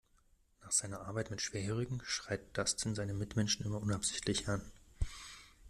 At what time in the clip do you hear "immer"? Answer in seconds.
3.67-3.79